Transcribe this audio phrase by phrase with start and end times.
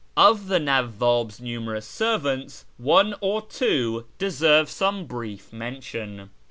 [0.17, 6.31] Of the Nawwab's numerous servants one or two deserve some brief mention.